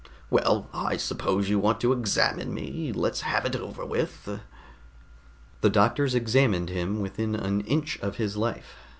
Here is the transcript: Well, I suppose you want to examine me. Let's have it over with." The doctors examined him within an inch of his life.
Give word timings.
Well, 0.31 0.67
I 0.73 0.97
suppose 0.97 1.47
you 1.47 1.59
want 1.59 1.79
to 1.81 1.93
examine 1.93 2.55
me. 2.55 2.91
Let's 2.91 3.21
have 3.21 3.45
it 3.45 3.55
over 3.55 3.85
with." 3.85 4.39
The 5.61 5.69
doctors 5.69 6.15
examined 6.15 6.69
him 6.69 7.01
within 7.01 7.35
an 7.35 7.61
inch 7.67 7.99
of 7.99 8.15
his 8.15 8.35
life. 8.35 8.77